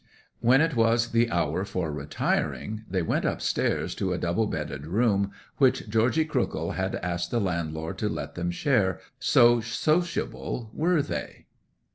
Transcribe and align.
When 0.39 0.61
it 0.61 0.75
was 0.75 1.11
the 1.11 1.29
hour 1.29 1.63
for 1.63 1.91
retiring 1.93 2.85
they 2.89 3.03
went 3.03 3.23
upstairs 3.23 3.93
to 4.01 4.13
a 4.13 4.17
double 4.17 4.47
bedded 4.47 4.87
room 4.87 5.29
which 5.57 5.87
Georgy 5.91 6.25
Crookhill 6.25 6.71
had 6.71 6.95
asked 7.03 7.29
the 7.29 7.39
landlord 7.39 7.99
to 7.99 8.09
let 8.09 8.33
them 8.33 8.49
share, 8.49 8.99
so 9.19 9.59
sociable 9.61 10.71
were 10.73 11.03
they. 11.03 11.45